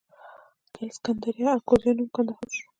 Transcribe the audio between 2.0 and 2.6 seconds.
کندهار